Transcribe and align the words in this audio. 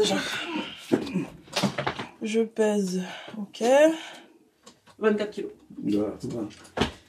déjà. 0.00 0.16
Je 2.22 2.40
pèse. 2.40 3.02
Ok. 3.38 3.62
24 4.98 5.30
kilos. 5.30 5.52
Voilà, 5.82 6.14
c'est 6.18 6.28
bon. 6.28 6.48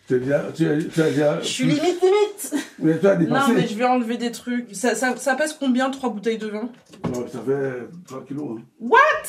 Tu 0.08 0.16
as 0.16 0.20
déjà. 0.20 0.52
Tu 0.54 0.70
as, 0.70 0.78
tu 0.84 1.02
as 1.02 1.10
déjà 1.10 1.42
Je 1.42 1.48
suis 1.48 1.66
limite, 1.66 2.02
limite 2.02 2.56
Mais 2.80 3.00
tu 3.00 3.08
as 3.08 3.16
dépassé. 3.16 3.52
Non, 3.52 3.58
mais 3.58 3.68
je 3.68 3.76
vais 3.76 3.86
enlever 3.86 4.18
des 4.18 4.32
trucs. 4.32 4.74
Ça, 4.76 4.96
ça, 4.96 5.16
ça 5.18 5.36
pèse 5.36 5.56
combien, 5.60 5.90
trois 5.90 6.10
bouteilles 6.10 6.38
de 6.38 6.48
vin? 6.48 6.70
Non, 7.06 7.28
ça 7.28 7.40
fait 7.46 7.88
3 8.08 8.26
kilos. 8.26 8.60
Hein. 8.60 8.64
What? 8.80 9.28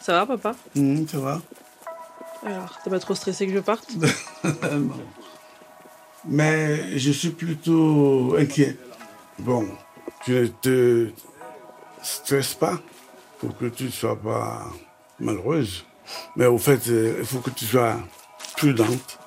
Ça 0.00 0.12
va, 0.12 0.26
papa? 0.26 0.56
Hum, 0.76 1.06
ça 1.06 1.18
va. 1.18 1.40
Alors, 2.44 2.78
t'es 2.82 2.90
pas 2.90 2.98
trop 2.98 3.14
stressé 3.14 3.46
que 3.46 3.52
je 3.52 3.60
parte? 3.60 3.88
Non. 3.94 4.08
Mais 6.26 6.98
je 6.98 7.10
suis 7.10 7.30
plutôt 7.30 8.36
inquiet. 8.38 8.76
Bon, 9.38 9.66
tu 10.24 10.32
ne 10.32 10.46
te 10.46 11.10
stresses 12.02 12.54
pas 12.54 12.80
pour 13.38 13.56
que 13.56 13.66
tu 13.66 13.84
ne 13.84 13.90
sois 13.90 14.20
pas 14.20 14.66
malheureuse. 15.18 15.84
Mais 16.36 16.46
au 16.46 16.58
fait, 16.58 16.88
euh, 16.88 17.16
il 17.18 17.24
faut 17.24 17.40
que 17.40 17.50
tu 17.50 17.64
sois 17.64 17.96
prudente. 18.56 19.18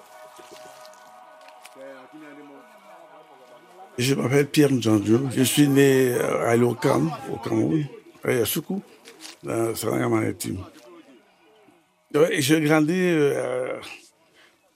Je 3.98 4.14
m'appelle 4.14 4.48
Pierre 4.48 4.72
Ndjandio. 4.72 5.30
Je 5.36 5.44
suis 5.44 5.68
né 5.68 6.14
euh, 6.14 6.50
à 6.50 6.56
Lokam, 6.58 7.12
au 7.32 7.38
Cameroun, 7.38 7.86
à 8.24 8.34
Yassoukou, 8.34 8.82
dans 9.44 9.70
le 9.70 9.76
Saranga 9.76 10.10
maritime. 10.10 10.60
Ouais, 12.14 12.42
J'ai 12.42 12.62
grandi 12.62 12.94
euh, 12.94 13.80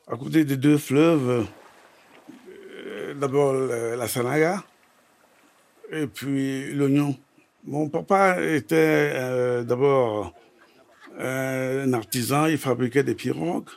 à 0.07 0.15
côté 0.15 0.45
de 0.45 0.55
deux 0.55 0.77
fleuves. 0.77 1.45
Euh, 3.19 3.27
D'abord 3.27 3.53
la, 3.53 3.95
la 3.95 4.07
Sanaga 4.07 4.63
et 5.91 6.07
puis 6.07 6.71
l'oignon. 6.73 7.15
Mon 7.65 7.89
papa 7.89 8.41
était 8.41 9.11
euh, 9.15 9.63
d'abord 9.63 10.33
euh, 11.19 11.85
un 11.85 11.93
artisan, 11.93 12.45
il 12.45 12.57
fabriquait 12.57 13.03
des 13.03 13.15
pirogues 13.15 13.69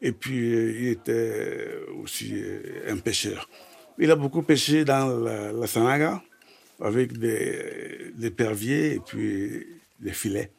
et 0.00 0.12
puis 0.12 0.52
euh, 0.52 0.80
il 0.80 0.88
était 0.88 1.68
aussi 2.02 2.32
euh, 2.34 2.90
un 2.92 2.96
pêcheur. 2.96 3.48
Il 3.98 4.10
a 4.10 4.16
beaucoup 4.16 4.42
pêché 4.42 4.84
dans 4.84 5.06
la, 5.06 5.66
Sanaga 5.66 6.22
avec 6.80 7.18
des, 7.18 8.30
perviers 8.36 8.94
et 8.94 9.00
puis 9.00 9.66
des 10.00 10.12
filets, 10.12 10.50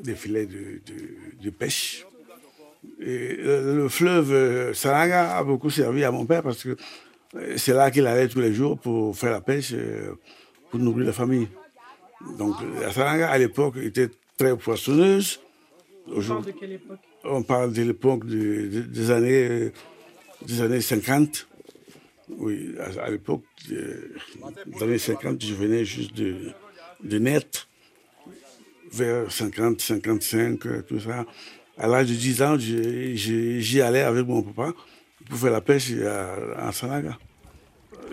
des 0.00 0.14
filets 0.14 0.46
de 0.46 1.50
pêche. 1.50 2.06
Et 3.00 3.36
le, 3.36 3.76
le 3.76 3.88
fleuve 3.88 4.32
euh, 4.32 4.74
Sanaga 4.74 5.36
a 5.36 5.44
beaucoup 5.44 5.70
servi 5.70 6.02
à 6.04 6.10
mon 6.10 6.24
père 6.26 6.42
parce 6.42 6.62
que 6.64 6.76
euh, 7.36 7.54
c'est 7.56 7.74
là 7.74 7.90
qu'il 7.90 8.06
allait 8.06 8.28
tous 8.28 8.40
les 8.40 8.52
jours 8.54 8.78
pour 8.78 9.16
faire 9.16 9.32
la 9.32 9.40
pêche, 9.40 9.72
euh, 9.74 10.14
pour 10.70 10.80
nourrir 10.80 11.06
la 11.06 11.12
famille. 11.12 11.48
Donc 12.38 12.54
la 12.80 12.90
Sanaga 12.92 13.30
à 13.30 13.38
l'époque 13.38 13.76
était 13.76 14.08
très 14.38 14.56
poissonneuse. 14.56 15.40
Aujourd'hui, 16.06 16.52
de 16.52 16.58
quelle 16.58 16.72
époque? 16.72 16.98
on 17.24 17.42
parle 17.42 17.72
de 17.72 17.82
l'époque 17.82 18.24
de- 18.26 18.66
de- 18.68 18.80
des 18.82 19.10
années 19.10 19.48
euh, 19.48 19.72
des 20.46 20.62
années 20.62 20.80
50. 20.80 21.46
Oui, 22.38 22.74
à, 22.78 23.02
à 23.04 23.10
l'époque 23.10 23.44
euh, 23.72 24.14
des 24.66 24.82
années 24.82 24.98
50, 24.98 25.44
je 25.44 25.52
venais 25.54 25.84
juste 25.84 26.14
de, 26.16 26.36
de 27.04 27.18
naître 27.18 27.68
vers 28.92 29.30
50, 29.30 29.80
55, 29.80 30.66
euh, 30.66 30.82
tout 30.82 30.98
ça. 31.00 31.26
À 31.82 31.86
l'âge 31.88 32.08
de 32.08 32.14
10 32.14 32.42
ans, 32.42 32.56
j'y 32.58 33.80
allais 33.80 34.02
avec 34.02 34.26
mon 34.26 34.42
papa 34.42 34.74
pour 35.28 35.38
faire 35.38 35.50
la 35.50 35.62
pêche 35.62 35.92
à, 36.04 36.66
à 36.68 36.72
Sanaga. 36.72 37.18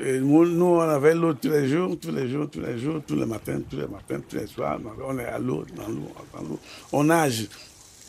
Et 0.01 0.19
nous, 0.19 0.45
nous, 0.45 0.65
on 0.65 0.79
avait 0.79 1.13
l'eau 1.13 1.33
tous 1.33 1.49
les 1.49 1.67
jours, 1.67 1.99
tous 1.99 2.11
les 2.11 2.29
jours, 2.29 2.49
tous 2.49 2.61
les 2.61 2.77
jours, 2.79 3.01
tous 3.05 3.15
les 3.15 3.25
matins, 3.25 3.59
tous 3.69 3.75
les 3.75 3.87
matins, 3.87 4.21
tous 4.29 4.37
les 4.37 4.47
soirs. 4.47 4.79
On 5.05 5.19
est 5.19 5.25
à 5.25 5.37
l'eau, 5.37 5.65
dans 5.75 5.89
l'eau, 5.89 6.11
dans 6.33 6.43
l'eau. 6.43 6.59
On 6.93 7.03
nage, 7.03 7.47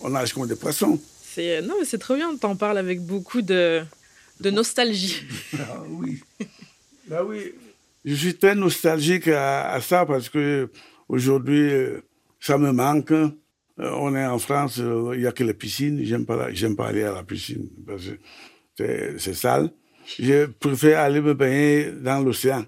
on 0.01 0.11
nage 0.11 0.33
comme 0.33 0.47
des 0.47 0.55
poissons. 0.55 1.01
C'est 1.25 1.61
non 1.63 1.75
mais 1.81 1.85
c'est 1.85 1.99
trop 1.99 2.15
bien. 2.15 2.37
T'en 2.37 2.55
parles 2.55 2.79
avec 2.79 3.01
beaucoup 3.01 3.43
de 3.43 3.83
de 4.41 4.51
nostalgie. 4.51 5.25
Ah 5.59 5.83
oui. 5.89 6.21
Ben 7.09 7.23
oui. 7.27 7.53
Je 8.05 8.15
suis 8.15 8.35
très 8.37 8.55
nostalgique 8.55 9.27
à, 9.27 9.71
à 9.73 9.81
ça 9.81 10.07
parce 10.07 10.29
que 10.29 10.71
aujourd'hui, 11.09 11.73
euh, 11.73 12.01
ça 12.39 12.59
me 12.59 12.71
manque. 12.71 13.13
Euh, 13.81 13.93
on 13.97 14.15
est 14.15 14.27
en 14.27 14.39
France, 14.39 14.79
euh, 14.81 15.13
il 15.15 15.21
n'y 15.21 15.27
a 15.27 15.33
que 15.33 15.45
les 15.45 15.55
piscines. 15.55 16.01
J'aime 16.03 16.27
pas, 16.27 16.53
j'aime 16.53 16.75
pas 16.75 16.89
aller 16.89 17.05
à 17.05 17.13
la 17.13 17.23
piscine 17.23 17.69
parce 17.87 18.07
que 18.77 19.19
c'est, 19.19 19.35
sale. 19.35 19.71
Je 20.19 20.47
préfère 20.47 21.01
aller 21.01 21.21
me 21.21 21.35
baigner 21.35 21.93
dans 21.93 22.21
l'océan, 22.21 22.65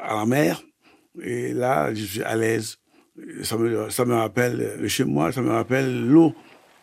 à 0.00 0.16
la 0.16 0.26
mer. 0.26 0.62
Et 1.22 1.52
là, 1.52 1.92
je 1.92 2.04
suis 2.04 2.22
à 2.22 2.34
l'aise. 2.36 2.78
Ça 3.42 3.58
me, 3.58 3.90
ça 3.90 4.06
me 4.06 4.14
rappelle 4.14 4.60
euh, 4.60 4.88
chez 4.88 5.04
moi, 5.04 5.32
ça 5.32 5.42
me 5.42 5.50
rappelle 5.50 6.06
l'eau, 6.08 6.34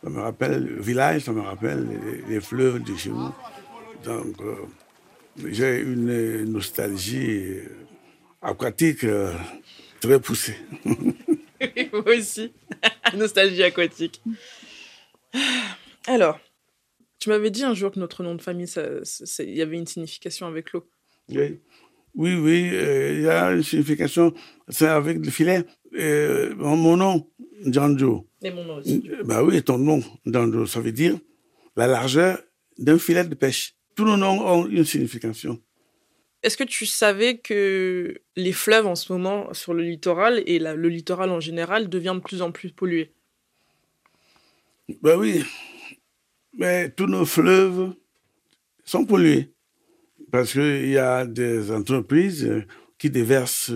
ça 0.03 0.09
me 0.11 0.19
rappelle 0.19 0.63
le 0.63 0.81
village, 0.81 1.23
ça 1.23 1.31
me 1.31 1.41
rappelle 1.41 1.87
les, 2.27 2.39
fleuves 2.39 2.83
de 2.83 2.95
chez 2.95 3.09
nous. 3.09 3.31
Donc, 4.05 4.35
j'ai 5.43 5.81
une 5.81 6.43
nostalgie 6.51 7.57
aquatique 8.41 9.05
très 9.99 10.19
poussée. 10.19 10.55
Moi 10.85 12.03
aussi. 12.17 12.53
Nostalgie 13.18 13.64
aquatique. 13.64 14.22
Alors, 16.08 16.40
tu 17.20 17.30
m'avais 17.30 17.52
dit 17.52 17.64
un 17.64 17.74
jour 17.74 17.92
que 17.92 18.00
notre 18.00 18.24
nom 18.24 18.36
de 18.36 18.42
famille, 18.42 18.68
il 19.40 19.56
y 19.56 19.62
avait 19.62 19.78
une 19.78 19.88
signification 19.88 20.47
avec 20.47 20.72
l'eau. 20.72 20.90
Oui, 21.30 21.59
oui, 22.16 22.36
oui, 22.36 22.70
euh, 22.74 23.14
il 23.14 23.22
y 23.22 23.30
a 23.30 23.52
une 23.52 23.64
signification, 23.64 24.34
c'est 24.68 24.88
avec 24.88 25.24
le 25.24 25.30
filet. 25.30 25.66
Euh, 25.97 26.53
mon 26.56 26.97
nom, 26.97 27.28
Djanjo, 27.66 28.28
Et 28.42 28.52
mon 28.52 28.64
nom 28.64 28.75
aussi. 28.78 29.03
Euh, 29.09 29.24
bah 29.24 29.44
oui, 29.44 29.62
ton 29.62 29.78
nom, 29.78 30.02
Djanjo, 30.26 30.66
ça 30.66 30.80
veut 30.80 30.91
dire 30.91 31.18
la 31.76 31.88
largeur 31.88 32.40
d'un 32.78 32.97
filet 32.97 33.24
de 33.24 33.36
pêche. 33.36 33.76
Tous 33.96 34.06
nos 34.06 34.18
noms 34.18 34.46
ont 34.46 34.68
une 34.68 34.86
signification. 34.86 35.59
Est-ce 36.41 36.55
que 36.55 36.63
tu 36.63 36.85
savais 36.85 37.38
que 37.38 38.22
les 38.35 38.53
fleuves 38.53 38.88
en 38.88 38.95
ce 38.95 39.11
moment 39.11 39.53
sur 39.53 39.73
le 39.73 39.83
littoral 39.83 40.41
et 40.45 40.59
le 40.59 40.88
littoral 40.88 41.29
en 41.31 41.39
général 41.39 41.89
devient 41.89 42.13
de 42.16 42.22
plus 42.22 42.41
en 42.41 42.51
plus 42.51 42.72
pollué? 42.72 43.11
Ben 45.01 45.17
oui, 45.17 45.44
mais 46.53 46.89
tous 46.89 47.07
nos 47.07 47.25
fleuves 47.25 47.94
sont 48.85 49.05
pollués. 49.05 49.51
Parce 50.31 50.53
qu'il 50.53 50.89
y 50.89 50.97
a 50.97 51.25
des 51.25 51.72
entreprises 51.72 52.45
euh, 52.45 52.63
qui 52.97 53.09
déversent 53.09 53.72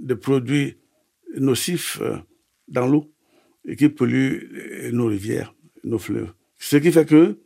des 0.00 0.16
produits 0.16 0.76
nocifs 1.36 2.00
euh, 2.00 2.16
dans 2.68 2.86
l'eau 2.86 3.12
et 3.66 3.76
qui 3.76 3.88
polluent 3.88 4.50
euh, 4.54 4.92
nos 4.92 5.06
rivières, 5.06 5.54
nos 5.84 5.98
fleuves. 5.98 6.32
Ce 6.58 6.76
qui 6.76 6.92
fait 6.92 7.06
que 7.06 7.38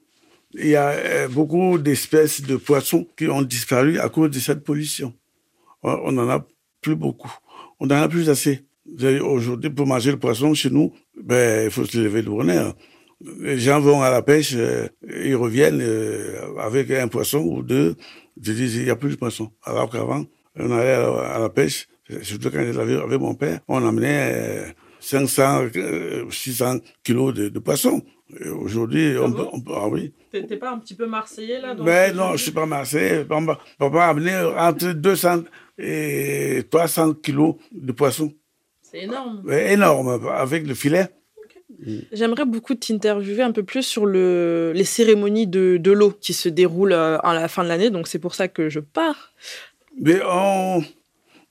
il 0.55 0.69
y 0.69 0.77
a 0.77 0.89
euh, 0.91 1.29
beaucoup 1.29 1.79
d'espèces 1.79 2.43
de 2.43 2.57
poissons 2.57 3.07
qui 3.17 3.29
ont 3.29 3.43
disparu 3.43 3.99
à 3.99 4.09
cause 4.09 4.31
de 4.31 4.39
cette 4.39 4.65
pollution. 4.65 5.15
On 5.83 5.91
on 6.05 6.19
en 6.19 6.29
a 6.29 6.47
plus 6.81 6.97
beaucoup. 6.97 7.33
On 7.79 7.87
en 7.87 7.91
a 8.03 8.09
plus 8.09 8.29
assez. 8.29 8.65
Aujourd'hui, 9.23 9.71
pour 9.71 9.87
manger 9.87 10.11
le 10.11 10.19
poisson 10.19 10.53
chez 10.55 10.71
nous, 10.71 10.93
ben, 11.23 11.65
il 11.67 11.71
faut 11.71 11.85
se 11.85 11.97
lever 11.99 12.23
de 12.23 12.29
bonheur. 12.29 12.75
Les 13.39 13.59
gens 13.59 13.81
vont 13.81 14.03
à 14.03 14.11
la 14.11 14.23
pêche, 14.23 14.55
euh, 14.57 14.89
ils 15.23 15.37
reviennent 15.37 15.81
euh, 15.83 16.57
avec 16.59 16.91
un 16.91 17.07
poisson 17.07 17.39
ou 17.39 17.63
deux. 17.63 17.97
Je 18.43 18.53
dis, 18.53 18.79
il 18.79 18.85
n'y 18.85 18.91
a 18.91 18.97
plus 18.97 19.11
de 19.11 19.17
poisson. 19.17 19.53
Alors 19.63 19.91
qu'avant, 19.91 20.25
on 20.57 20.71
allait 20.73 20.95
à 20.95 21.39
la, 21.39 21.51
pêche, 21.51 21.87
surtout 22.23 22.51
quand 22.51 22.65
j'étais 22.65 22.79
avec, 22.79 23.21
mon 23.21 23.35
père, 23.35 23.61
on 23.69 23.87
amenait 23.87 24.75
500, 25.01 25.65
euh, 25.77 26.25
600 26.31 26.79
kilos 27.03 27.35
de, 27.35 27.49
de 27.49 27.59
poissons. 27.59 28.03
Aujourd'hui, 28.61 29.15
Ah 29.17 29.23
on, 29.25 29.29
bon 29.31 29.37
peut, 29.45 29.49
on 29.53 29.61
peut- 29.61 29.73
ah 29.77 29.89
oui. 29.89 30.13
T'es 30.31 30.43
pas 30.57 30.71
un 30.71 30.79
petit 30.79 30.95
peu 30.95 31.07
marseillais 31.07 31.61
là 31.61 31.75
Mais 31.83 32.13
non, 32.13 32.33
je 32.37 32.43
suis 32.45 32.53
pas 32.53 32.67
marseillais. 32.67 33.25
Papa 33.25 33.59
papa 33.79 34.05
a 34.05 34.09
amené 34.11 34.37
entre 34.57 34.93
200 34.93 35.43
et 35.79 36.63
300 36.71 37.15
kilos 37.15 37.57
de 37.73 37.91
poissons. 37.93 38.33
C'est 38.83 39.01
énorme. 39.03 39.43
Mais 39.45 39.73
énorme, 39.73 40.21
avec 40.33 40.67
le 40.67 40.75
filet. 40.75 41.09
J'aimerais 42.13 42.45
beaucoup 42.45 42.75
t'interviewer 42.75 43.43
un 43.43 43.53
peu 43.53 43.63
plus 43.63 43.83
sur 43.83 44.05
le, 44.07 44.73
les 44.75 44.85
cérémonies 44.85 45.47
de, 45.47 45.77
de 45.79 45.91
l'eau 45.93 46.11
qui 46.11 46.33
se 46.33 46.49
déroulent 46.49 46.93
euh, 46.93 47.19
à 47.23 47.33
la 47.35 47.49
fin 47.49 47.63
de 47.65 47.69
l'année, 47.69 47.91
donc 47.91 48.07
c'est 48.07 48.19
pour 48.19 48.35
ça 48.35 48.49
que 48.49 48.69
je 48.69 48.81
pars. 48.81 49.33
Mais 50.01 50.21
on, 50.29 50.85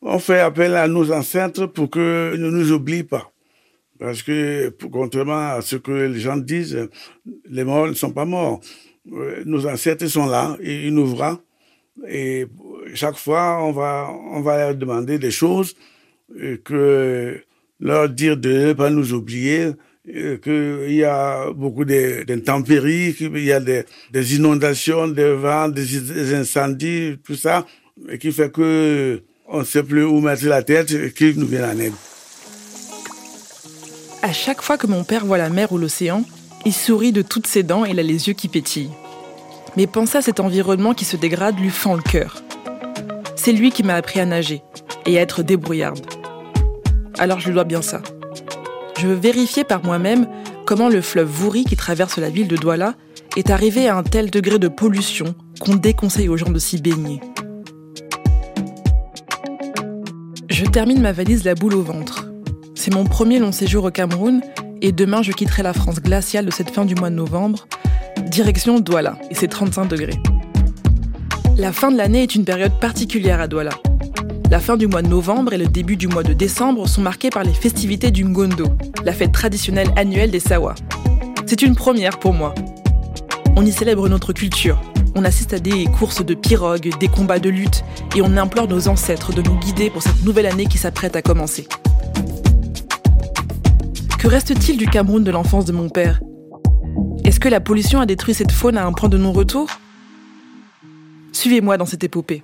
on 0.02 0.20
fait 0.20 0.40
appel 0.40 0.76
à 0.76 0.88
nos 0.88 1.12
ancêtres 1.12 1.66
pour 1.66 1.90
qu'ils 1.90 2.02
ne 2.02 2.50
nous 2.50 2.72
oublient 2.72 3.04
pas. 3.04 3.32
Parce 4.00 4.24
que, 4.24 4.70
contrairement 4.92 5.56
à 5.58 5.62
ce 5.62 5.76
que 5.76 5.92
les 5.92 6.20
gens 6.20 6.38
disent, 6.38 6.88
les 7.50 7.64
morts 7.66 7.88
ne 7.88 7.94
sont 7.94 8.12
pas 8.12 8.26
morts. 8.26 8.62
Euh, 9.12 9.44
Nos 9.46 9.68
ancêtres 9.68 10.08
sont 10.08 10.26
là, 10.26 10.58
et 10.62 10.88
ils 10.88 10.94
nous 10.94 11.06
voient. 11.06 11.42
Et 12.08 12.46
chaque 12.94 13.18
fois, 13.18 13.62
on 13.62 13.72
va, 13.74 14.10
on 14.32 14.42
va 14.42 14.58
leur 14.58 14.76
demander 14.76 15.20
des 15.20 15.32
choses, 15.32 15.76
et 16.42 16.60
que 16.64 17.42
leur 17.82 18.08
dire 18.10 18.38
de 18.38 18.68
ne 18.68 18.74
pas 18.74 18.90
nous 18.90 19.14
oublier, 19.14 19.72
et 20.08 20.40
qu'il 20.42 20.94
y 20.94 21.04
a 21.04 21.52
beaucoup 21.52 21.84
d'intempéries, 21.84 23.14
qu'il 23.16 23.38
y 23.44 23.52
a 23.52 23.60
des, 23.60 23.84
des 24.12 24.36
inondations, 24.38 25.10
des 25.10 25.34
vents, 25.34 25.68
des, 25.68 26.34
incendies, 26.34 27.18
tout 27.24 27.36
ça. 27.36 27.66
et 28.10 28.18
qui 28.18 28.32
fait 28.32 28.52
que 28.52 29.22
on 29.48 29.60
ne 29.60 29.64
sait 29.64 29.84
plus 29.84 30.04
où 30.06 30.22
mettre 30.22 30.46
la 30.46 30.64
tête, 30.64 31.14
qui 31.14 31.34
nous 31.36 31.48
vient 31.48 31.70
en 31.70 31.80
aide. 31.80 31.94
À 34.22 34.34
chaque 34.34 34.62
fois 34.62 34.78
que 34.78 34.86
mon 34.86 35.06
père 35.06 35.26
voit 35.26 35.38
la 35.38 35.50
mer 35.50 35.72
ou 35.72 35.78
l'océan, 35.78 36.24
il 36.66 36.74
sourit 36.74 37.14
de 37.14 37.22
toutes 37.22 37.48
ses 37.48 37.64
dents 37.64 37.86
et 37.86 37.92
il 37.92 38.00
a 38.00 38.04
les 38.04 38.28
yeux 38.28 38.34
qui 38.34 38.50
pétillent. 38.50 38.92
Mais 39.78 39.88
penser 39.88 40.18
à 40.18 40.22
cet 40.22 40.42
environnement 40.42 40.94
qui 40.94 41.06
se 41.06 41.16
dégrade 41.16 41.58
lui 41.58 41.70
fend 41.70 41.96
le 41.96 42.02
cœur. 42.02 42.44
C'est 43.38 43.54
lui 43.54 43.72
qui 43.72 43.82
m'a 43.82 43.96
appris 43.96 44.20
à 44.20 44.26
nager 44.26 44.62
et 45.06 45.18
à 45.18 45.22
être 45.22 45.42
débrouillarde. 45.42 46.06
Alors 47.18 47.40
je 47.40 47.48
lui 47.48 47.54
dois 47.54 47.64
bien 47.64 47.82
ça. 47.82 48.02
Je 49.00 49.08
veux 49.08 49.16
vérifier 49.16 49.64
par 49.64 49.86
moi-même 49.86 50.28
comment 50.66 50.90
le 50.90 51.02
fleuve 51.02 51.30
Vouri 51.30 51.64
qui 51.64 51.78
traverse 51.78 52.18
la 52.18 52.30
ville 52.30 52.50
de 52.50 52.58
Douala 52.58 52.96
est 53.38 53.50
arrivé 53.50 53.88
à 53.88 53.96
un 53.96 54.04
tel 54.04 54.30
degré 54.30 54.60
de 54.60 54.68
pollution 54.68 55.34
qu'on 55.62 55.76
déconseille 55.76 56.28
aux 56.28 56.36
gens 56.36 56.52
de 56.52 56.60
s'y 56.60 56.82
baigner. 56.82 57.22
Je 60.50 60.66
termine 60.66 61.00
ma 61.00 61.14
valise 61.14 61.46
la 61.46 61.56
boule 61.56 61.76
au 61.76 61.84
ventre. 61.84 62.29
C'est 62.82 62.94
mon 62.94 63.04
premier 63.04 63.40
long 63.40 63.52
séjour 63.52 63.84
au 63.84 63.92
Cameroun 63.92 64.40
et 64.82 64.94
demain 64.94 65.22
je 65.22 65.34
quitterai 65.34 65.64
la 65.64 65.74
France 65.74 66.00
glaciale 66.00 66.46
de 66.46 66.50
cette 66.50 66.70
fin 66.70 66.86
du 66.86 66.96
mois 66.96 67.10
de 67.10 67.16
novembre, 67.16 67.68
direction 68.28 68.80
Douala, 68.80 69.18
et 69.30 69.36
c'est 69.36 69.50
35 69.50 69.90
degrés. 69.90 70.18
La 71.58 71.74
fin 71.74 71.92
de 71.92 71.98
l'année 71.98 72.24
est 72.24 72.36
une 72.36 72.46
période 72.46 72.72
particulière 72.80 73.42
à 73.42 73.50
Douala. 73.50 73.72
La 74.50 74.62
fin 74.62 74.78
du 74.78 74.88
mois 74.88 75.02
de 75.02 75.10
novembre 75.10 75.52
et 75.52 75.58
le 75.58 75.68
début 75.68 75.98
du 75.98 76.08
mois 76.08 76.24
de 76.24 76.32
décembre 76.32 76.88
sont 76.88 77.02
marqués 77.02 77.30
par 77.30 77.44
les 77.44 77.52
festivités 77.52 78.12
du 78.12 78.24
Ngondo, 78.24 78.68
la 79.04 79.12
fête 79.12 79.34
traditionnelle 79.34 79.92
annuelle 79.98 80.32
des 80.32 80.40
Sawa. 80.40 80.74
C'est 81.48 81.62
une 81.62 81.76
première 81.76 82.18
pour 82.18 82.34
moi. 82.34 82.56
On 83.58 83.66
y 83.66 83.74
célèbre 83.74 84.08
notre 84.08 84.32
culture. 84.32 84.80
On 85.16 85.26
assiste 85.26 85.52
à 85.52 85.60
des 85.60 85.84
courses 85.88 86.24
de 86.24 86.34
pirogues, 86.34 86.98
des 86.98 87.10
combats 87.10 87.40
de 87.40 87.50
lutte, 87.50 87.84
et 88.16 88.22
on 88.22 88.38
implore 88.38 88.70
nos 88.70 88.88
ancêtres 88.88 89.34
de 89.34 89.42
nous 89.42 89.60
guider 89.60 89.90
pour 89.90 90.02
cette 90.02 90.24
nouvelle 90.24 90.46
année 90.46 90.68
qui 90.68 90.78
s'apprête 90.78 91.18
à 91.18 91.22
commencer. 91.22 91.68
Que 94.20 94.28
reste-t-il 94.28 94.76
du 94.76 94.86
Cameroun 94.86 95.24
de 95.24 95.32
l'enfance 95.32 95.64
de 95.64 95.72
mon 95.72 95.88
père? 95.88 96.20
Est-ce 97.24 97.40
que 97.40 97.48
la 97.48 97.62
pollution 97.62 98.02
a 98.02 98.06
détruit 98.06 98.34
cette 98.34 98.52
faune 98.52 98.78
à 98.78 98.86
un 98.86 98.92
point 98.92 99.08
de 99.08 99.18
non-retour? 99.18 99.70
Suivez-moi 101.32 101.78
dans 101.78 101.86
cette 101.86 102.04
épopée. 102.04 102.44